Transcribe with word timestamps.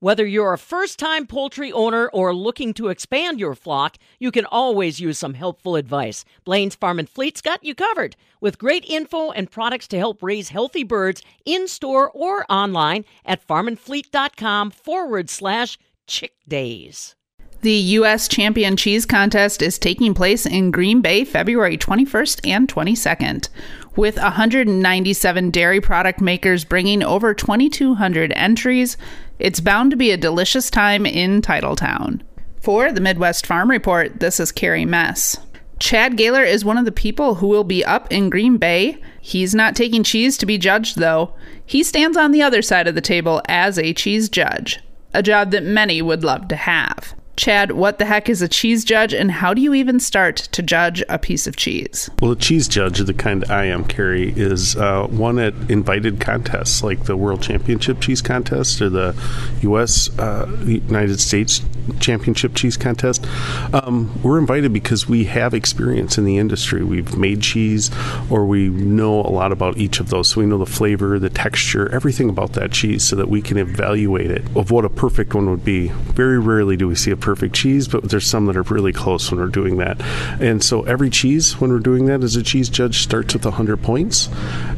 Whether 0.00 0.26
you're 0.26 0.52
a 0.52 0.58
first 0.58 0.98
time 0.98 1.26
poultry 1.26 1.72
owner 1.72 2.08
or 2.08 2.34
looking 2.34 2.74
to 2.74 2.88
expand 2.88 3.40
your 3.40 3.54
flock, 3.54 3.96
you 4.18 4.30
can 4.30 4.44
always 4.44 5.00
use 5.00 5.16
some 5.16 5.32
helpful 5.32 5.74
advice. 5.74 6.22
Blaine's 6.44 6.74
Farm 6.74 6.98
and 6.98 7.08
Fleet's 7.08 7.40
got 7.40 7.64
you 7.64 7.74
covered 7.74 8.14
with 8.38 8.58
great 8.58 8.84
info 8.84 9.30
and 9.30 9.50
products 9.50 9.88
to 9.88 9.98
help 9.98 10.22
raise 10.22 10.50
healthy 10.50 10.84
birds 10.84 11.22
in 11.46 11.66
store 11.66 12.10
or 12.10 12.44
online 12.52 13.06
at 13.24 13.46
farmandfleet.com 13.48 14.70
forward 14.70 15.30
slash 15.30 15.78
chick 16.06 16.34
days. 16.46 17.16
The 17.62 17.72
U.S. 17.72 18.28
Champion 18.28 18.76
Cheese 18.76 19.06
Contest 19.06 19.62
is 19.62 19.78
taking 19.78 20.12
place 20.12 20.44
in 20.44 20.70
Green 20.70 21.00
Bay 21.00 21.24
February 21.24 21.78
21st 21.78 22.46
and 22.46 22.68
22nd. 22.68 23.48
With 23.96 24.18
197 24.18 25.50
dairy 25.50 25.80
product 25.80 26.20
makers 26.20 26.66
bringing 26.66 27.02
over 27.02 27.32
2,200 27.32 28.30
entries, 28.36 28.98
it's 29.38 29.58
bound 29.58 29.90
to 29.90 29.96
be 29.96 30.10
a 30.10 30.18
delicious 30.18 30.68
time 30.68 31.06
in 31.06 31.40
Titletown. 31.40 32.20
For 32.60 32.92
the 32.92 33.00
Midwest 33.00 33.46
Farm 33.46 33.70
Report, 33.70 34.20
this 34.20 34.38
is 34.38 34.52
Carrie 34.52 34.84
Mess. 34.84 35.38
Chad 35.78 36.18
Galer 36.18 36.44
is 36.44 36.62
one 36.62 36.76
of 36.76 36.84
the 36.84 36.92
people 36.92 37.36
who 37.36 37.48
will 37.48 37.64
be 37.64 37.82
up 37.86 38.12
in 38.12 38.28
Green 38.28 38.58
Bay. 38.58 39.00
He's 39.22 39.54
not 39.54 39.74
taking 39.74 40.02
cheese 40.02 40.36
to 40.38 40.46
be 40.46 40.58
judged, 40.58 40.98
though. 40.98 41.34
He 41.64 41.82
stands 41.82 42.18
on 42.18 42.32
the 42.32 42.42
other 42.42 42.60
side 42.60 42.86
of 42.86 42.94
the 42.94 43.00
table 43.00 43.40
as 43.48 43.78
a 43.78 43.94
cheese 43.94 44.28
judge, 44.28 44.78
a 45.14 45.22
job 45.22 45.52
that 45.52 45.64
many 45.64 46.02
would 46.02 46.22
love 46.22 46.48
to 46.48 46.56
have. 46.56 47.14
Chad, 47.36 47.72
what 47.72 47.98
the 47.98 48.06
heck 48.06 48.30
is 48.30 48.40
a 48.40 48.48
cheese 48.48 48.82
judge, 48.82 49.12
and 49.12 49.30
how 49.30 49.52
do 49.52 49.60
you 49.60 49.74
even 49.74 50.00
start 50.00 50.36
to 50.36 50.62
judge 50.62 51.04
a 51.08 51.18
piece 51.18 51.46
of 51.46 51.56
cheese? 51.56 52.08
Well, 52.20 52.32
a 52.32 52.36
cheese 52.36 52.66
judge, 52.66 52.98
the 52.98 53.12
kind 53.12 53.44
I 53.50 53.66
am, 53.66 53.84
Carrie, 53.84 54.32
is 54.34 54.74
uh, 54.76 55.06
one 55.08 55.38
at 55.38 55.52
invited 55.68 56.18
contests 56.18 56.82
like 56.82 57.04
the 57.04 57.16
World 57.16 57.42
Championship 57.42 58.00
Cheese 58.00 58.22
Contest 58.22 58.80
or 58.80 58.88
the 58.88 59.14
U.S. 59.60 60.08
Uh, 60.18 60.46
United 60.64 61.20
States 61.20 61.60
Championship 62.00 62.54
Cheese 62.54 62.76
Contest. 62.78 63.26
Um, 63.72 64.18
we're 64.22 64.38
invited 64.38 64.72
because 64.72 65.06
we 65.06 65.24
have 65.24 65.52
experience 65.52 66.16
in 66.16 66.24
the 66.24 66.38
industry. 66.38 66.82
We've 66.82 67.16
made 67.18 67.42
cheese, 67.42 67.90
or 68.30 68.46
we 68.46 68.70
know 68.70 69.20
a 69.20 69.30
lot 69.30 69.52
about 69.52 69.76
each 69.76 70.00
of 70.00 70.08
those. 70.08 70.30
So 70.30 70.40
we 70.40 70.46
know 70.46 70.58
the 70.58 70.66
flavor, 70.66 71.18
the 71.18 71.30
texture, 71.30 71.92
everything 71.92 72.28
about 72.30 72.54
that 72.54 72.72
cheese, 72.72 73.04
so 73.04 73.14
that 73.16 73.28
we 73.28 73.42
can 73.42 73.58
evaluate 73.58 74.30
it 74.30 74.44
of 74.56 74.70
what 74.70 74.84
a 74.84 74.90
perfect 74.90 75.34
one 75.34 75.50
would 75.50 75.64
be. 75.64 75.88
Very 75.88 76.38
rarely 76.38 76.76
do 76.76 76.88
we 76.88 76.94
see 76.94 77.10
a 77.10 77.16
perfect 77.26 77.56
cheese, 77.56 77.88
but 77.88 78.08
there's 78.08 78.24
some 78.24 78.46
that 78.46 78.56
are 78.56 78.62
really 78.62 78.92
close 78.92 79.32
when 79.32 79.40
we're 79.40 79.48
doing 79.48 79.78
that. 79.78 80.00
And 80.40 80.62
so 80.62 80.82
every 80.84 81.10
cheese, 81.10 81.60
when 81.60 81.72
we're 81.72 81.80
doing 81.80 82.06
that 82.06 82.22
as 82.22 82.36
a 82.36 82.42
cheese 82.42 82.68
judge, 82.68 83.02
starts 83.02 83.34
with 83.34 83.44
100 83.44 83.82
points, 83.82 84.28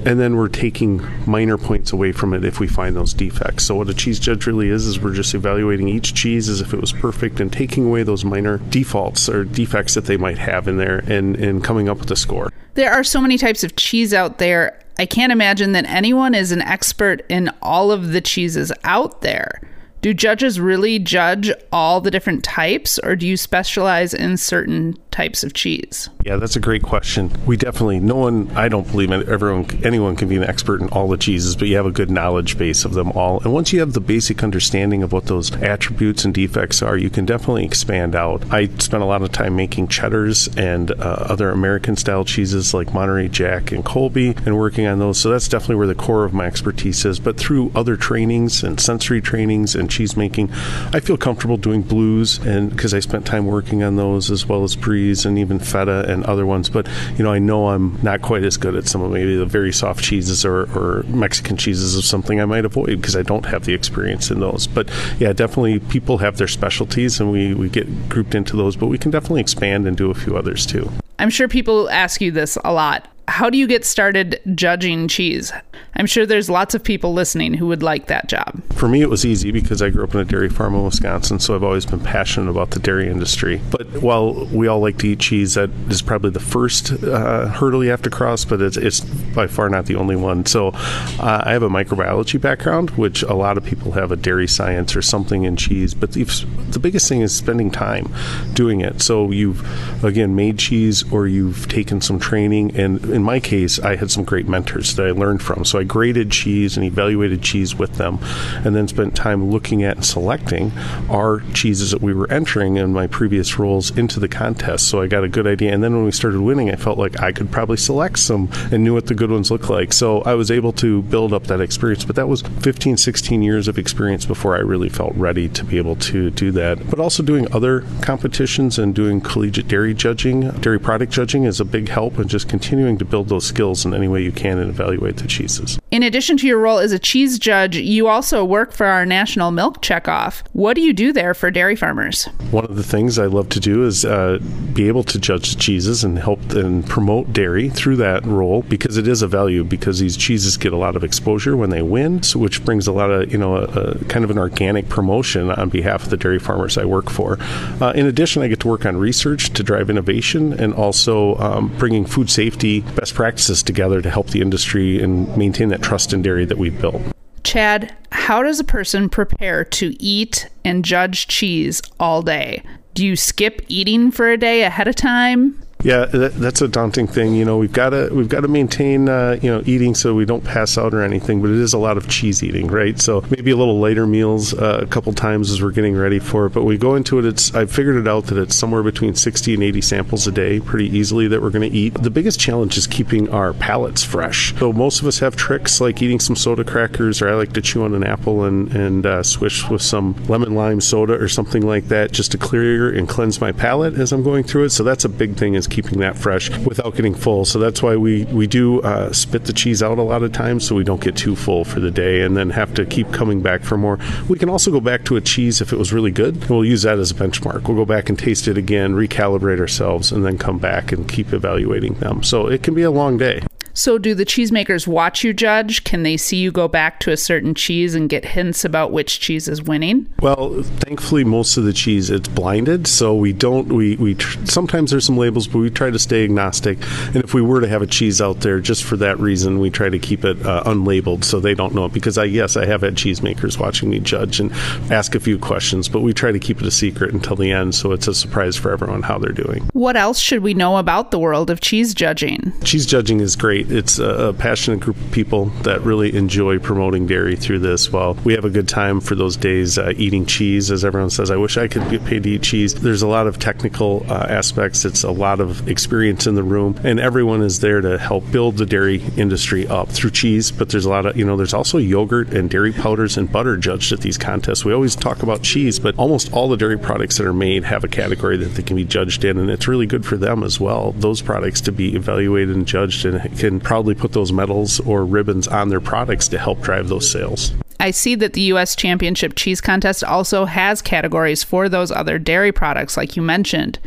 and 0.07 0.19
then 0.19 0.35
we're 0.35 0.49
taking 0.49 1.07
minor 1.27 1.59
points 1.59 1.93
away 1.93 2.13
from 2.13 2.33
it 2.33 2.47
if 2.47 2.59
we 2.59 2.67
find 2.67 2.97
those 2.97 3.13
defects. 3.13 3.67
So 3.67 3.75
what 3.75 3.91
a 3.91 3.95
cheese 3.95 4.19
judge 4.19 4.47
really 4.47 4.71
is 4.71 4.87
is 4.87 4.99
we're 4.99 5.13
just 5.13 5.35
evaluating 5.35 5.89
each 5.89 6.15
cheese 6.15 6.49
as 6.49 6.63
if 6.63 6.73
it 6.73 6.81
was 6.81 6.91
perfect 6.91 7.39
and 7.39 7.53
taking 7.53 7.85
away 7.85 8.03
those 8.03 8.25
minor 8.25 8.57
defaults 8.57 9.29
or 9.29 9.45
defects 9.45 9.93
that 9.93 10.07
they 10.07 10.17
might 10.17 10.39
have 10.39 10.67
in 10.69 10.79
there 10.79 11.01
and, 11.07 11.37
and 11.37 11.63
coming 11.63 11.87
up 11.91 11.99
with 11.99 12.11
a 12.11 12.17
score. 12.17 12.51
There 12.75 12.91
are 12.91 13.05
so 13.05 13.21
many 13.21 13.37
types 13.37 13.63
of 13.63 13.77
cheese 13.77 14.15
out 14.15 14.39
there. 14.39 14.81
I 14.99 15.05
can't 15.05 15.33
imagine 15.33 15.73
that 15.73 15.85
anyone 15.85 16.35
is 16.35 16.51
an 16.51 16.63
expert 16.63 17.27
in 17.29 17.51
all 17.61 17.93
of 17.93 18.13
the 18.13 18.23
cheeses 18.23 18.73
out 18.85 19.21
there. 19.21 19.61
Do 20.01 20.15
judges 20.15 20.61
really 20.61 20.99
judge 20.99 21.51
all 21.73 22.01
the 22.01 22.11
different 22.11 22.45
types, 22.45 22.99
or 23.03 23.17
do 23.17 23.27
you 23.27 23.37
specialize 23.37 24.15
in 24.15 24.37
certain 24.37 24.97
types 25.19 25.43
of 25.43 25.53
cheese? 25.53 26.09
Yeah, 26.25 26.37
that's 26.37 26.55
a 26.55 26.61
great 26.61 26.85
question. 26.85 27.33
We 27.45 27.57
definitely, 27.57 27.99
no 27.99 28.15
one, 28.15 28.49
I 28.57 28.69
don't 28.69 28.89
believe 28.89 29.11
everyone, 29.11 29.67
anyone 29.85 30.15
can 30.15 30.29
be 30.29 30.37
an 30.37 30.45
expert 30.45 30.81
in 30.81 30.89
all 30.91 31.09
the 31.09 31.17
cheeses, 31.17 31.57
but 31.57 31.67
you 31.67 31.75
have 31.75 31.87
a 31.87 31.91
good 31.91 32.09
knowledge 32.09 32.57
base 32.57 32.85
of 32.85 32.95
them 32.95 33.11
all. 33.13 33.41
And 33.41 33.53
once 33.53 33.73
you 33.73 33.81
have 33.81 33.95
the 33.95 34.01
basic 34.01 34.45
understanding 34.45 35.03
of 35.03 35.13
what 35.13 35.27
those 35.27 35.53
attributes 35.57 36.25
and 36.25 36.33
defects 36.33 36.83
are, 36.83 36.97
you 36.97 37.11
can 37.11 37.27
definitely 37.27 37.65
expand 37.65 38.15
out. 38.15 38.45
I 38.53 38.69
spent 38.79 39.03
a 39.03 39.07
lot 39.07 39.23
of 39.23 39.33
time 39.33 39.57
making 39.57 39.89
cheddars 39.89 40.47
and 40.57 40.93
uh, 40.93 41.17
other 41.33 41.51
American 41.51 41.97
style 41.97 42.25
cheeses 42.25 42.73
like 42.73 42.95
Monterey 42.95 43.29
Jack 43.29 43.73
and 43.73 43.85
Colby 43.85 44.37
and 44.47 44.57
working 44.57 44.87
on 44.87 45.01
those. 45.01 45.19
So 45.19 45.31
that's 45.31 45.49
definitely 45.49 45.77
where 45.77 45.89
the 45.89 45.97
core 45.97 46.25
of 46.27 46.33
my 46.33 46.47
expertise 46.47 47.05
is. 47.05 47.19
But 47.19 47.37
through 47.37 47.73
other 47.75 47.97
trainings 47.97 48.63
and 48.63 48.79
sensory 48.81 49.21
trainings 49.21 49.75
and 49.75 49.91
cheese 49.91 50.17
making, 50.17 50.53
I 50.93 51.01
feel 51.01 51.17
comfortable 51.17 51.57
doing 51.57 51.83
blues 51.83 52.39
and 52.39 52.71
because 52.71 52.95
I 52.95 53.01
spent 53.01 53.27
time 53.27 53.47
working 53.47 53.83
on 53.83 53.97
those 53.97 54.31
as 54.31 54.47
well 54.47 54.63
as 54.63 54.77
bries 55.09 55.25
and 55.27 55.39
even 55.39 55.59
feta 55.59 56.11
and 56.11 56.25
other 56.25 56.47
ones. 56.47 56.69
But 56.69 56.89
you 57.17 57.25
know, 57.25 57.33
I 57.33 57.39
know 57.39 57.69
I'm 57.69 57.99
not 58.03 58.23
quite 58.23 58.45
as 58.45 58.57
good 58.57 58.75
at 58.75 58.87
some 58.87 59.03
of 59.03 59.11
maybe 59.11 59.37
the 59.37 59.47
very 59.47 59.73
soft 59.73 60.05
cheeses 60.05 60.45
or, 60.45 60.63
or 60.77 61.03
Mexican 61.05 61.57
cheeses 61.57 61.97
of 61.97 62.05
something 62.05 62.41
I 62.41 62.45
might 62.45 62.65
avoid 62.65 63.01
because 63.01 63.17
I 63.17 63.23
don't 63.23 63.47
have 63.47 63.65
the 63.65 63.75
experience 63.75 64.31
in 64.31 64.41
those. 64.41 64.67
But 64.67 64.91
yeah, 65.19 65.33
definitely 65.33 65.81
people 65.81 66.19
have 66.19 66.37
their 66.37 66.49
specialties 66.49 67.21
and 67.21 67.33
we, 67.33 67.55
we 67.55 67.69
get 67.69 68.09
grouped 68.09 68.35
into 68.35 68.57
those, 68.57 68.77
but 68.77 68.87
we 68.87 68.99
can 68.99 69.11
definitely 69.11 69.41
expand 69.41 69.87
and 69.87 69.97
do 69.97 70.11
a 70.11 70.15
few 70.15 70.37
others 70.37 70.67
too. 70.67 70.91
I'm 71.19 71.31
sure 71.31 71.49
people 71.49 71.91
ask 71.91 72.21
you 72.21 72.31
this 72.31 72.57
a 72.65 72.73
lot 72.73 73.09
how 73.29 73.51
do 73.51 73.59
you 73.59 73.67
get 73.67 73.85
started 73.85 74.41
judging 74.55 75.07
cheese? 75.07 75.53
I'm 75.97 76.07
sure 76.07 76.25
there's 76.25 76.49
lots 76.49 76.75
of 76.75 76.83
people 76.83 77.13
listening 77.13 77.53
who 77.53 77.67
would 77.67 77.83
like 77.83 78.07
that 78.07 78.27
job. 78.27 78.63
For 78.73 78.89
me, 78.89 79.03
it 79.03 79.11
was 79.11 79.27
easy 79.27 79.51
because 79.51 79.83
I 79.83 79.91
grew 79.91 80.05
up 80.05 80.15
in 80.15 80.21
a 80.21 80.25
dairy 80.25 80.49
farm 80.49 80.75
in 80.75 80.83
Wisconsin, 80.83 81.39
so 81.39 81.55
I've 81.55 81.63
always 81.63 81.85
been 81.85 82.01
passionate 82.01 82.51
about 82.51 82.71
the 82.71 82.79
dairy 82.79 83.09
industry. 83.09 83.61
But 83.71 84.03
while 84.03 84.47
we 84.47 84.67
all 84.67 84.81
like 84.81 84.97
to 84.99 85.09
eat 85.09 85.21
cheese, 85.21 85.55
that 85.55 85.69
is 85.91 86.01
probably 86.01 86.31
the 86.31 86.41
first 86.41 86.93
uh, 87.05 87.49
hurdle 87.49 87.85
you 87.85 87.91
have 87.91 88.01
to 88.03 88.11
cross, 88.11 88.47
but 88.47 88.63
it's, 88.63 88.79
it's, 88.79 89.01
by 89.01 89.47
far 89.47 89.69
not 89.69 89.87
the 89.87 89.97
only 89.97 90.17
one. 90.17 90.47
So 90.47 90.69
uh, 90.69 91.43
I 91.45 91.53
have 91.53 91.63
a 91.63 91.69
microbiology 91.69 92.41
background, 92.41 92.91
which 92.91 93.23
a 93.23 93.35
lot 93.35 93.59
of 93.59 93.65
people 93.65 93.93
have 93.93 94.11
a 94.11 94.17
dairy 94.17 94.49
science 94.49 94.97
or 94.97 95.03
something 95.03 95.45
in 95.45 95.57
cheese, 95.57 95.93
but 95.93 96.13
the, 96.13 96.25
the 96.71 96.79
biggest 96.79 97.09
thing 97.09 97.21
is 97.21 97.35
spending 97.35 97.71
time 97.71 98.13
doing 98.55 98.81
it. 98.81 99.03
So 99.03 99.31
you've, 99.33 99.63
again, 100.03 100.35
made 100.35 100.59
cheese 100.59 101.11
or 101.13 101.27
you've 101.27 101.69
taken 101.69 102.01
some 102.01 102.19
training 102.19 102.75
and 102.75 103.18
in 103.19 103.25
my 103.25 103.41
case, 103.41 103.81
I 103.81 103.97
had 103.97 104.13
some 104.13 104.23
great 104.23 104.47
mentors 104.47 104.95
that 104.95 105.05
I 105.05 105.11
learned 105.11 105.43
from. 105.43 105.65
So 105.65 105.81
I 105.81 105.83
graded 105.83 106.31
cheese 106.31 106.77
and 106.77 106.87
evaluated 106.87 107.43
cheese 107.43 107.75
with 107.75 107.97
them, 107.97 108.21
and 108.65 108.77
then 108.77 108.87
spent 108.87 109.17
time 109.17 109.51
looking 109.51 109.83
at 109.83 109.97
and 109.97 110.05
selecting 110.05 110.71
our 111.11 111.41
cheeses 111.53 111.91
that 111.91 112.01
we 112.01 112.15
were 112.15 112.31
entering 112.31 112.77
in 112.77 112.93
my 112.93 113.09
previous 113.09 113.59
roles 113.59 113.91
into 113.99 114.21
the 114.21 114.29
contest. 114.29 114.87
So 114.87 115.01
I 115.01 115.09
got 115.09 115.25
a 115.25 115.29
good 115.29 115.49
idea. 115.49 115.75
And 115.75 115.83
then 115.83 115.97
when 115.97 116.05
we 116.05 116.13
started 116.13 116.41
winning, 116.41 116.71
I 116.71 116.77
felt 116.77 116.97
like 116.97 117.21
I 117.21 117.33
could 117.33 117.51
probably 117.51 117.77
select 117.77 118.21
some 118.21 118.49
and 118.71 118.85
knew 118.85 118.95
what 118.95 119.07
the 119.07 119.17
good 119.17 119.33
ones 119.33 119.51
looked 119.51 119.69
like. 119.69 119.93
So 119.93 120.23
I 120.23 120.35
was 120.35 120.53
able 120.53 120.73
to 120.75 121.03
build 121.03 121.33
up 121.33 121.49
that 121.49 121.61
experience. 121.61 122.05
But 122.05 122.15
that 122.15 122.29
was 122.29 122.43
15, 122.43 122.99
16 122.99 123.43
years 123.43 123.67
of 123.67 123.79
experience 123.79 124.27
before 124.27 124.57
I 124.57 124.61
really 124.61 124.89
felt 124.89 125.13
ready 125.17 125.49
to 125.49 125.65
be 125.65 125.77
able 125.79 125.97
to 125.97 126.31
do 126.31 126.53
that. 126.53 126.89
But 126.89 127.01
also 127.01 127.25
doing 127.25 127.53
other 127.53 127.85
competitions 128.01 128.79
and 128.79 128.95
doing 128.95 129.21
collegiate 129.21 129.67
dairy 129.67 129.93
judging, 129.93 130.51
dairy 130.61 130.79
product 130.79 131.13
judging 131.13 131.43
is 131.43 131.59
a 131.59 131.65
big 131.65 131.89
help 131.89 132.19
and 132.19 132.31
just 132.31 132.49
continuing 132.49 132.97
to 132.99 133.08
build 133.11 133.29
those 133.29 133.47
skills 133.47 133.85
in 133.85 133.95
any 133.95 134.09
way 134.09 134.23
you 134.23 134.33
can 134.33 134.59
and 134.59 134.71
evaluate 134.71 135.17
the 135.17 135.27
cheeses. 135.27 135.79
In 135.91 136.03
addition 136.03 136.37
to 136.39 136.47
your 136.47 136.59
role 136.59 136.79
as 136.79 136.93
a 136.93 136.99
cheese 136.99 137.39
judge, 137.39 137.77
you 137.77 138.09
also 138.09 138.45
work 138.45 138.73
for 138.73 138.87
our 138.87 139.07
National 139.07 139.51
Milk 139.51 139.83
Checkoff. 139.83 140.43
What 140.53 140.75
do 140.75 140.83
you 140.83 140.93
do 140.93 141.13
there 141.13 141.35
for 141.35 141.51
dairy 141.51 141.77
farmers? 141.77 142.27
One 142.51 142.65
of 142.65 142.77
the 142.77 142.83
things 142.83 143.19
I 143.19 143.27
love 143.27 143.49
to 143.51 143.61
do 143.61 143.85
is 143.85 144.05
uh, 144.05 144.39
be 144.73 144.89
able 144.89 145.03
to 145.05 145.19
judge 145.19 145.57
cheeses 145.59 146.05
and 146.05 146.19
help 146.19 146.41
and 146.53 146.87
promote 146.87 147.33
dairy 147.33 147.69
through 147.71 147.97
that 147.97 148.25
role 148.27 148.63
because 148.63 148.97
it 148.97 149.09
is 149.09 149.23
a 149.23 149.29
value 149.29 149.65
because 149.65 149.99
these 149.99 150.17
cheeses 150.17 150.57
get 150.57 150.73
a 150.73 150.77
lot 150.77 150.97
of 150.97 151.05
exposure 151.05 151.57
when 151.57 151.71
they 151.71 151.83
win, 151.83 152.23
so 152.23 152.39
which 152.39 152.65
brings 152.65 152.87
a 152.87 152.93
lot 152.93 153.11
of, 153.11 153.33
you 153.33 153.39
know, 153.39 153.57
a, 153.57 153.65
a 153.65 154.05
kind 154.05 154.25
of 154.25 154.31
an 154.31 154.39
organic 154.39 154.89
promotion 154.89 155.51
on 155.51 155.69
behalf 155.69 156.05
of 156.05 156.11
the 156.11 156.17
dairy 156.17 156.39
farmers 156.39 156.77
I 156.77 156.85
work 156.85 157.11
for. 157.11 157.39
Uh, 157.81 157.93
in 157.95 158.07
addition, 158.07 158.43
I 158.43 158.49
get 158.49 158.61
to 158.61 158.69
work 158.69 158.85
on 158.85 158.97
research 158.97 159.53
to 159.55 159.63
drive 159.63 159.91
innovation 159.91 160.53
and 160.53 160.75
also 160.75 161.37
um, 161.37 161.69
bringing 161.79 162.05
food 162.05 162.31
safety 162.31 162.85
best 162.99 163.15
practices 163.15 163.63
together 163.63 164.03
to 164.03 164.11
help 164.11 164.29
the 164.29 164.41
industry 164.41 165.01
and 165.01 165.35
maintain 165.37 165.69
that 165.69 165.83
trust 165.83 166.13
in 166.13 166.21
dairy 166.21 166.45
that 166.45 166.59
we've 166.59 166.81
built. 166.81 167.01
Chad, 167.45 167.95
how 168.11 168.43
does 168.43 168.59
a 168.59 168.65
person 168.65 169.09
prepare 169.09 169.65
to 169.65 169.95
eat 170.03 170.49
and 170.65 170.85
judge 170.85 171.29
cheese 171.29 171.81
all 172.01 172.23
day? 172.23 172.63
Do 172.95 173.07
you 173.07 173.15
skip 173.15 173.65
eating 173.69 174.11
for 174.11 174.31
a 174.31 174.37
day 174.37 174.65
ahead 174.65 174.89
of 174.89 174.97
time? 174.97 175.63
Yeah, 175.85 176.07
that, 176.07 176.35
that's 176.35 176.61
a 176.61 176.67
daunting 176.67 177.07
thing. 177.07 177.35
You 177.35 177.45
know, 177.45 177.57
we've 177.57 177.73
got 177.73 177.91
to 177.91 178.11
we've 178.13 178.29
got 178.29 178.41
to 178.41 178.49
maintain 178.49 179.09
uh, 179.09 179.39
you 179.41 179.49
know 179.49 179.63
eating 179.65 179.95
so 179.95 180.13
we 180.13 180.25
don't 180.25 180.43
pass 180.43 180.77
out 180.77 180.93
or 180.93 181.03
anything. 181.03 181.41
But 181.41 181.51
it 181.51 181.59
is 181.59 181.73
a 181.73 181.79
lot 181.79 181.97
of 181.97 182.09
cheese 182.09 182.43
eating, 182.43 182.67
right? 182.67 182.99
So 182.99 183.23
maybe 183.31 183.53
a 183.53 183.57
little 183.57 183.79
later 183.79 184.05
meals 184.05 184.55
uh, 184.55 184.81
a 184.83 184.87
couple 184.87 185.13
times 185.13 185.53
as 185.53 185.63
we're 185.63 185.71
getting 185.71 185.97
ready 185.97 186.19
for 186.19 186.47
it. 186.47 186.51
But 186.51 186.65
we 186.65 186.79
go 186.79 186.97
into 186.97 187.21
it. 187.21 187.25
It's 187.25 187.55
I've 187.55 187.71
figured 187.71 187.95
it 187.95 188.09
out 188.09 188.27
that 188.27 188.39
it's 188.39 188.57
somewhere 188.57 188.83
between 188.83 189.15
60 189.15 189.55
and 189.55 189.63
80 189.63 189.81
samples 189.81 190.27
a 190.27 190.33
day, 190.33 190.59
pretty 190.59 190.87
easily 190.87 191.29
that 191.29 191.41
we're 191.41 191.51
going 191.51 191.71
to 191.71 191.77
eat. 191.77 191.95
The 191.95 192.11
biggest 192.11 192.41
challenge 192.41 192.77
is 192.77 192.89
keeping 192.89 193.29
our 193.29 193.53
palates 193.53 194.03
fresh. 194.03 194.59
So 194.59 194.73
most 194.73 195.01
of 195.01 195.07
us 195.07 195.21
have 195.21 195.37
tricks 195.37 195.81
like 195.81 196.03
eating 196.03 196.19
some 196.19 196.35
soda 196.35 196.65
crackers, 196.65 197.23
or 197.23 197.29
I 197.29 197.35
like 197.35 197.53
to 197.53 197.63
chew 197.63 197.85
on 197.85 197.95
an 197.95 198.03
apple 198.03 198.43
and 198.43 198.75
and 198.75 199.07
uh, 199.07 199.23
swish 199.23 199.69
with 199.71 199.83
some 199.83 200.15
lemon 200.27 200.57
lime 200.57 200.81
soda 200.81 201.13
or 201.13 201.29
something 201.29 201.65
like 201.65 201.87
that, 201.87 202.11
just 202.11 202.33
to 202.33 202.39
clear 202.39 202.93
and 202.93 203.09
cleanse 203.09 203.41
my 203.41 203.53
palate 203.53 203.95
as 203.95 204.11
I'm 204.11 204.25
going 204.25 204.43
through 204.43 204.65
it. 204.65 204.71
So 204.71 204.83
that's 204.83 205.05
a 205.05 205.09
big 205.09 205.37
thing 205.37 205.55
is 205.55 205.68
keeping 205.69 206.01
that 206.01 206.17
fresh 206.17 206.51
without 206.59 206.95
getting 206.95 207.15
full. 207.15 207.45
So 207.45 207.59
that's 207.59 207.83
why 207.83 207.97
we 207.97 208.25
we 208.25 208.47
do 208.47 208.81
uh, 208.83 209.13
spit 209.13 209.45
the 209.45 209.53
cheese 209.53 209.83
out 209.83 209.99
a 209.99 210.03
lot 210.03 210.23
of 210.23 210.33
times, 210.33 210.67
so 210.67 210.75
we 210.75 210.85
don't 210.85 211.01
get 211.01 211.17
too 211.17 211.37
full 211.37 211.65
for 211.65 211.81
the 211.81 211.91
day, 211.91 212.23
and 212.23 212.37
then 212.37 212.51
have 212.51 212.75
to 212.75 212.87
keep 212.87 213.13
coming 213.13 213.41
back 213.41 213.63
for 213.63 213.77
more. 213.77 213.99
We 214.29 214.39
can 214.39 214.49
also 214.49 214.71
go 214.71 214.81
back 214.81 215.05
to 215.07 215.17
a 215.17 215.21
cheese 215.21 215.61
if 215.61 215.73
it 215.73 215.77
was 215.77 215.93
really 215.93 216.11
good, 216.11 216.37
and 216.37 216.51
we'll 216.51 216.65
use 216.65 216.83
that 216.83 216.99
as 216.99 217.11
a 217.11 217.15
benchmark. 217.15 217.69
We'll 217.69 217.77
go 217.77 217.85
back 217.85 218.09
and 218.09 218.19
taste 218.19 218.49
it 218.49 218.59
again, 218.59 218.95
recalibrate 218.95 219.61
ourselves, 219.61 220.13
and 220.13 220.25
then 220.25 220.39
come 220.39 220.59
back 220.59 220.93
and 220.93 221.09
keep 221.09 221.33
evaluating 221.33 221.95
them. 221.95 222.23
So 222.23 222.47
it 222.47 222.63
can 222.63 222.75
be 222.75 222.83
a 222.83 222.91
long 222.91 223.19
day. 223.19 223.43
So, 223.79 223.97
do 223.97 224.13
the 224.13 224.27
cheesemakers 224.27 224.89
watch 224.89 225.23
you 225.23 225.33
judge? 225.33 225.85
Can 225.85 226.03
they 226.03 226.17
see 226.17 226.39
you 226.39 226.51
go 226.51 226.67
back 226.67 226.99
to 226.99 227.13
a 227.13 227.17
certain 227.17 227.55
cheese 227.55 227.95
and 227.95 228.09
get 228.09 228.25
hints 228.25 228.65
about 228.65 228.91
which 228.91 229.21
cheese 229.21 229.47
is 229.47 229.63
winning? 229.63 230.13
Well, 230.21 230.65
thankfully, 230.81 231.23
most 231.23 231.57
of 231.57 231.63
the 231.63 231.73
cheese 231.73 232.11
it's 232.11 232.27
blinded, 232.27 232.89
so 232.89 233.15
we 233.15 233.33
don't. 233.33 233.69
We 233.69 233.95
we 233.95 234.17
tr- 234.17 234.45
sometimes 234.47 234.91
there's 234.91 235.07
some 235.07 235.17
labels, 235.17 235.47
but 235.47 235.59
we 235.61 235.71
try 235.71 235.93
to 235.93 235.99
stay 236.01 236.25
agnostic. 236.25 236.79
And 237.15 237.19
if 237.19 237.35
we 237.35 237.41
were 237.41 237.61
to 237.61 237.69
have 237.69 237.81
a 237.81 237.87
cheese 237.87 238.21
out 238.21 238.41
there, 238.41 238.59
just 238.59 238.83
for 238.83 238.97
that 238.97 239.21
reason, 239.21 239.61
we 239.61 239.71
try 239.71 239.89
to 239.89 239.99
keep 240.01 240.25
it 240.25 240.45
uh, 240.45 240.65
unlabeled 240.65 241.23
so 241.23 241.39
they 241.39 241.55
don't 241.55 241.73
know 241.73 241.85
it. 241.85 241.93
Because 241.93 242.19
I 242.19 242.25
yes, 242.25 242.57
I 242.57 242.67
have 242.67 242.81
had 242.81 242.97
cheesemakers 242.97 243.61
watching 243.61 243.91
me 243.91 244.01
judge 244.01 244.41
and 244.41 244.51
ask 244.91 245.15
a 245.15 245.21
few 245.21 245.39
questions, 245.39 245.89
but 245.89 246.01
we 246.01 246.13
try 246.13 246.33
to 246.33 246.41
keep 246.41 246.61
it 246.61 246.67
a 246.67 246.73
secret 246.73 247.15
until 247.15 247.37
the 247.37 247.53
end, 247.53 247.77
so 247.77 247.93
it's 247.93 248.09
a 248.09 248.15
surprise 248.15 248.57
for 248.57 248.73
everyone 248.73 249.03
how 249.03 249.19
they're 249.19 249.31
doing. 249.31 249.71
What 249.73 249.97
else 249.97 250.19
should 250.19 250.43
we 250.43 250.53
know 250.53 250.79
about 250.79 251.13
the 251.13 251.19
world 251.21 251.49
of 251.49 251.61
cheese 251.61 251.95
judging? 251.95 252.53
Cheese 252.65 252.85
judging 252.85 253.21
is 253.21 253.37
great 253.37 253.68
it's 253.71 253.99
a, 253.99 254.35
passionate 254.39 254.81
group 254.81 254.97
of 254.97 255.11
people 255.11 255.47
that 255.63 255.81
really 255.81 256.15
enjoy 256.15 256.59
promoting 256.59 257.07
dairy 257.07 257.35
through 257.35 257.59
this. 257.59 257.91
While 257.91 258.15
we 258.25 258.35
have 258.35 258.45
a 258.45 258.51
good 258.51 258.69
time 258.69 259.01
for 259.01 259.15
those 259.15 259.37
days 259.37 259.79
uh, 259.79 259.93
eating 259.97 260.27
cheese, 260.27 260.71
as 260.71 260.85
everyone 260.85 261.11
says, 261.11 261.31
I 261.31 261.37
wish 261.37 261.57
I 261.57 261.67
could 261.67 261.89
get 261.91 262.05
paid 262.05 262.23
to 262.23 262.31
eat 262.31 262.43
cheese. 262.43 262.75
There's 262.75 263.03
a 263.03 263.09
lot 263.09 263.27
of 263.27 263.39
technical 263.39 264.07
uh, 264.09 264.27
aspects. 264.29 264.85
It's 264.85 265.03
a 265.03 265.11
lot 265.11 265.41
of 265.41 265.69
experience 265.69 266.27
in 266.27 266.35
the 266.35 266.43
room, 266.43 266.79
and 266.85 267.01
everyone 267.01 267.43
is 267.43 267.61
there 267.61 267.81
to 267.81 267.99
help 267.99 268.31
build 268.31 268.59
the 268.59 268.67
dairy 268.67 269.03
industry 269.17 269.67
up 269.67 269.89
through 269.89 270.11
cheese. 270.11 270.53
But 270.53 270.71
there's 270.71 270.85
a 270.85 270.91
lot 270.91 271.07
of 271.07 271.17
you 271.17 271.25
know, 271.25 271.37
there's 271.37 271.55
also 271.55 271.79
yogurt 271.79 272.33
and 272.33 272.49
dairy 272.49 272.73
powders 272.73 273.17
and 273.17 273.31
butter 273.31 273.57
judged 273.57 273.93
at 273.93 274.01
these 274.01 274.19
contests. 274.19 274.65
We 274.65 274.73
always 274.73 274.95
talk 274.95 275.23
about 275.23 275.43
cheese, 275.43 275.79
but 275.79 275.99
almost 275.99 276.33
all 276.33 276.49
the 276.49 276.57
dairy 276.57 276.79
products 276.79 277.19
that 277.19 277.27
are 277.27 277.33
made 277.33 277.65
have 277.65 277.85
a 277.85 277.89
category 277.89 278.37
that 278.37 278.55
they 278.55 278.63
can 278.63 278.77
be 278.77 278.85
judged 278.85 279.25
in, 279.25 279.39
and 279.39 279.51
it's 279.51 279.69
really 279.69 279.87
good 279.87 280.07
for 280.07 280.17
them 280.17 280.43
as 280.43 280.61
well. 280.61 280.93
Those 280.93 281.23
products 281.23 281.61
to 281.63 281.73
be 281.73 281.97
evaluated 281.97 282.55
and 282.55 282.67
judged 282.67 283.05
and 283.05 283.39
can 283.39 283.58
proudly 283.61 283.95
put 283.95 284.13
those 284.13 284.33
medals 284.33 284.81
or 284.81 285.05
ribbons 285.05 285.49
on 285.49 285.69
their 285.69 285.81
products 285.81 286.29
to 286.29 286.39
help 286.39 286.61
drive 286.61 286.89
those 286.89 287.11
sales. 287.11 287.53
I 287.81 287.93
see 287.93 288.17
that 288.17 288.33
the 288.33 288.41
U.S. 288.43 288.75
Championship 288.75 289.35
Cheese 289.37 289.61
Contest 289.61 290.03
also 290.03 290.45
has 290.45 290.83
categories 290.83 291.45
for 291.45 291.69
those 291.69 291.93
other 291.93 292.19
dairy 292.19 292.51
products, 292.51 292.97
like 292.97 293.15
you 293.15 293.23
mentioned. 293.23 293.79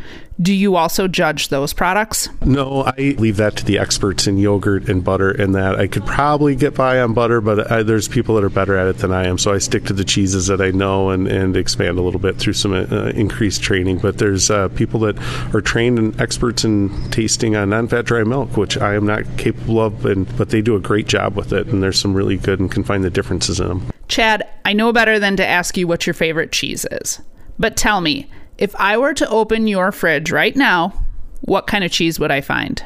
Do 0.42 0.54
you 0.54 0.76
also 0.76 1.08
judge 1.08 1.50
those 1.50 1.72
products? 1.72 2.28
No, 2.44 2.84
I 2.84 3.16
leave 3.20 3.38
that 3.38 3.58
to 3.58 3.66
the 3.66 3.78
experts 3.78 4.26
in 4.26 4.38
yogurt 4.38 4.90
and 4.90 5.04
butter, 5.04 5.30
and 5.30 5.54
that 5.54 5.80
I 5.80 5.86
could 5.86 6.06
probably 6.06 6.56
get 6.56 6.74
by 6.74 7.00
on 7.00 7.14
butter, 7.14 7.42
but 7.42 7.72
I, 7.72 7.84
there's 7.84 8.08
people 8.08 8.34
that 8.36 8.44
are 8.44 8.50
better 8.50 8.76
at 8.76 8.88
it 8.88 8.98
than 9.00 9.12
I 9.12 9.28
am. 9.28 9.38
So 9.38 9.54
I 9.54 9.60
stick 9.60 9.86
to 9.86 9.94
the 9.94 10.04
cheeses 10.04 10.48
that 10.48 10.60
I 10.60 10.72
know 10.72 11.12
and, 11.12 11.28
and 11.28 11.56
expand 11.56 12.00
a 12.00 12.02
little 12.02 12.20
bit 12.20 12.38
through 12.38 12.54
some 12.54 12.74
uh, 12.74 13.10
increased 13.10 13.62
training. 13.62 14.00
But 14.00 14.18
there's 14.18 14.50
uh, 14.50 14.70
people 14.70 15.02
that 15.02 15.20
are 15.54 15.62
trained 15.62 16.00
and 16.00 16.20
experts 16.20 16.64
in 16.64 17.12
tasting 17.12 17.56
on 17.56 17.70
non-fat 17.70 18.06
dry 18.06 18.24
milk, 18.24 18.58
which 18.58 18.78
I 18.78 18.96
am 18.96 19.06
not 19.06 19.26
capable 19.38 19.80
of, 19.80 20.06
and 20.06 20.26
but 20.38 20.50
they 20.50 20.62
do 20.62 20.76
a 20.76 20.80
great 20.80 21.08
job 21.08 21.36
with 21.36 21.54
it. 21.54 21.68
And 21.68 21.84
there's 21.84 22.00
some 22.00 22.16
really 22.16 22.38
good 22.38 22.60
and 22.60 22.72
can 22.72 22.84
find 22.84 23.04
the 23.04 23.12
differences 23.12 23.60
in 23.60 23.68
them. 23.68 23.92
Chad, 24.08 24.48
I 24.66 24.74
know 24.74 24.92
better 24.92 25.20
than 25.20 25.38
to 25.38 25.46
ask 25.46 25.78
you 25.78 25.88
what 25.88 26.08
your 26.08 26.16
favorite 26.16 26.52
cheese 26.52 26.86
is, 26.90 27.22
but 27.60 27.78
tell 27.78 28.02
me 28.02 28.28
if 28.62 28.76
I 28.76 28.96
were 28.96 29.16
to 29.16 29.28
open 29.28 29.66
your 29.66 29.92
fridge 29.92 30.32
right 30.32 30.56
now, 30.56 30.94
what 31.42 31.66
kind 31.66 31.84
of 31.84 31.92
cheese 31.92 32.20
would 32.20 32.30
I 32.30 32.42
find? 32.42 32.86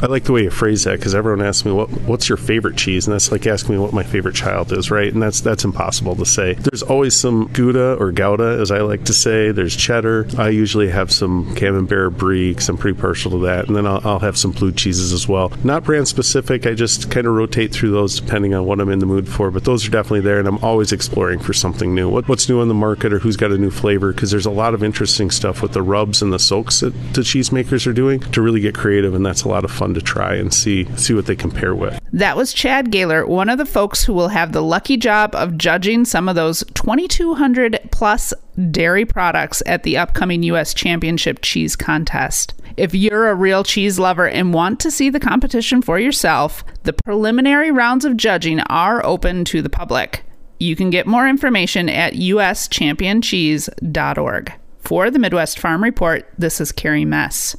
I 0.00 0.06
like 0.06 0.24
the 0.24 0.32
way 0.32 0.42
you 0.42 0.50
phrase 0.50 0.84
that 0.84 0.98
because 0.98 1.14
everyone 1.14 1.44
asks 1.44 1.64
me 1.64 1.72
what 1.72 1.88
what's 2.02 2.28
your 2.28 2.36
favorite 2.36 2.76
cheese, 2.76 3.06
and 3.06 3.14
that's 3.14 3.32
like 3.32 3.46
asking 3.46 3.76
me 3.76 3.80
what 3.80 3.92
my 3.92 4.02
favorite 4.02 4.34
child 4.34 4.72
is, 4.72 4.90
right? 4.90 5.12
And 5.12 5.22
that's 5.22 5.40
that's 5.40 5.64
impossible 5.64 6.16
to 6.16 6.26
say. 6.26 6.54
There's 6.54 6.82
always 6.82 7.14
some 7.14 7.48
Gouda 7.52 7.96
or 7.98 8.12
Gouda, 8.12 8.58
as 8.60 8.70
I 8.70 8.80
like 8.80 9.04
to 9.04 9.14
say. 9.14 9.52
There's 9.52 9.74
cheddar. 9.74 10.26
I 10.38 10.50
usually 10.50 10.88
have 10.88 11.10
some 11.10 11.54
Camembert 11.54 12.16
Brie 12.16 12.50
because 12.50 12.68
I'm 12.68 12.76
pretty 12.76 13.00
partial 13.00 13.30
to 13.32 13.38
that, 13.46 13.68
and 13.68 13.76
then 13.76 13.86
I'll, 13.86 14.00
I'll, 14.04 14.18
have 14.26 14.36
some 14.36 14.50
blue 14.50 14.72
cheeses 14.72 15.12
as 15.12 15.28
well. 15.28 15.52
Not 15.62 15.84
brand 15.84 16.08
specific. 16.08 16.66
I 16.66 16.74
just 16.74 17.10
kind 17.10 17.26
of 17.26 17.34
rotate 17.34 17.72
through 17.72 17.92
those 17.92 18.20
depending 18.20 18.54
on 18.54 18.66
what 18.66 18.80
I'm 18.80 18.90
in 18.90 18.98
the 18.98 19.06
mood 19.06 19.28
for. 19.28 19.50
But 19.50 19.64
those 19.64 19.86
are 19.86 19.90
definitely 19.90 20.22
there, 20.22 20.38
and 20.38 20.48
I'm 20.48 20.62
always 20.64 20.92
exploring 20.92 21.38
for 21.38 21.52
something 21.52 21.94
new. 21.94 22.08
What, 22.08 22.28
what's 22.28 22.48
new 22.48 22.60
on 22.60 22.68
the 22.68 22.74
market 22.74 23.12
or 23.12 23.18
who's 23.18 23.36
got 23.36 23.52
a 23.52 23.58
new 23.58 23.70
flavor? 23.70 24.12
Because 24.12 24.30
there's 24.30 24.46
a 24.46 24.50
lot 24.50 24.74
of 24.74 24.82
interesting 24.82 25.30
stuff 25.30 25.62
with 25.62 25.72
the 25.72 25.82
rubs 25.82 26.22
and 26.22 26.32
the 26.32 26.38
soaks 26.38 26.80
that 26.80 26.92
the 27.14 27.22
cheesemakers 27.22 27.86
are 27.86 27.92
doing 27.92 28.20
to 28.20 28.42
really 28.42 28.60
get 28.60 28.74
creative, 28.74 29.14
and 29.14 29.24
that's 29.24 29.42
a 29.42 29.48
lot 29.48 29.64
of 29.64 29.70
fun 29.76 29.94
to 29.94 30.00
try 30.00 30.34
and 30.34 30.52
see 30.52 30.86
see 30.96 31.14
what 31.14 31.26
they 31.26 31.36
compare 31.36 31.74
with. 31.74 31.98
That 32.12 32.36
was 32.36 32.52
Chad 32.52 32.90
Galer, 32.90 33.26
one 33.26 33.48
of 33.48 33.58
the 33.58 33.66
folks 33.66 34.04
who 34.04 34.12
will 34.12 34.28
have 34.28 34.52
the 34.52 34.62
lucky 34.62 34.96
job 34.96 35.34
of 35.34 35.58
judging 35.58 36.04
some 36.04 36.28
of 36.28 36.34
those 36.34 36.64
2200 36.74 37.80
plus 37.92 38.32
dairy 38.70 39.04
products 39.04 39.62
at 39.66 39.82
the 39.82 39.96
upcoming 39.96 40.42
US 40.44 40.74
Championship 40.74 41.40
Cheese 41.42 41.76
Contest. 41.76 42.54
If 42.76 42.94
you're 42.94 43.28
a 43.28 43.34
real 43.34 43.64
cheese 43.64 43.98
lover 43.98 44.28
and 44.28 44.52
want 44.52 44.80
to 44.80 44.90
see 44.90 45.08
the 45.08 45.20
competition 45.20 45.82
for 45.82 45.98
yourself, 45.98 46.64
the 46.82 46.92
preliminary 46.92 47.70
rounds 47.70 48.04
of 48.04 48.16
judging 48.16 48.60
are 48.60 49.04
open 49.04 49.44
to 49.46 49.62
the 49.62 49.70
public. 49.70 50.22
You 50.58 50.76
can 50.76 50.90
get 50.90 51.06
more 51.06 51.28
information 51.28 51.88
at 51.88 52.14
uschampioncheese.org. 52.14 54.52
For 54.80 55.10
the 55.10 55.18
Midwest 55.18 55.58
Farm 55.58 55.82
Report, 55.82 56.28
this 56.38 56.60
is 56.60 56.70
Carrie 56.70 57.04
Mess. 57.04 57.56